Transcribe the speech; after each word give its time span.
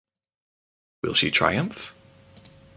Will 1.03 1.13
she 1.13 1.29
triumph? 1.29 1.93